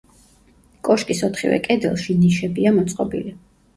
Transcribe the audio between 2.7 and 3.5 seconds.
მოწყობილი.